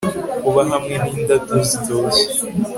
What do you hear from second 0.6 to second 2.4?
hamwe n indabyo zitoshye